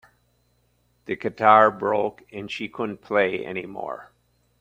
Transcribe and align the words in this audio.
The 1.05 1.15
guitar 1.15 1.69
broke 1.69 2.23
and 2.33 2.49
she 2.51 2.67
couldn't 2.67 3.03
play 3.03 3.45
anymore. 3.45 4.11